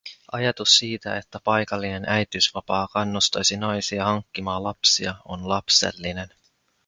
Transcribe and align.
Ajatus 0.31 0.77
siitä, 0.77 1.17
että 1.17 1.39
palkallinen 1.43 2.09
äitiysvapaa 2.09 2.87
kannustaisi 2.87 3.57
naisia 3.57 4.05
hankkimaan 4.05 4.63
lapsia, 4.63 5.15
on 5.25 5.49
lapsellinen. 5.49 6.29